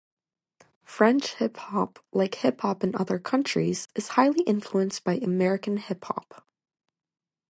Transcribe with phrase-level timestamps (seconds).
[0.83, 6.43] French hip-hop, like hip-hop in other countries, is highly influenced by American hip-hop.